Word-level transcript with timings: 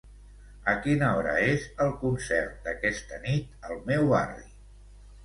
A 0.71 0.73
quina 0.85 1.09
hora 1.17 1.35
és 1.49 1.67
el 1.85 1.93
concert 2.03 2.55
d'aquesta 2.69 3.21
nit 3.27 3.69
al 3.69 3.79
meu 3.91 4.07
barri? 4.15 4.49